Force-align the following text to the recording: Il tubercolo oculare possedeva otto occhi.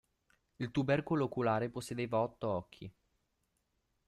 Il 0.55 0.71
tubercolo 0.71 1.25
oculare 1.25 1.69
possedeva 1.69 2.17
otto 2.21 2.47
occhi. 2.49 2.91